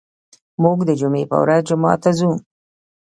موږ 0.63 0.77
د 0.87 0.91
جمعې 0.99 1.23
په 1.31 1.37
ورځ 1.43 1.61
جومات 1.69 1.99
ته 2.03 2.11
ځو. 2.17 2.31